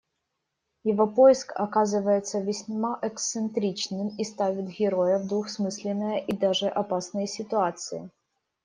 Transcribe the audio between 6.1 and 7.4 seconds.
и даже опасные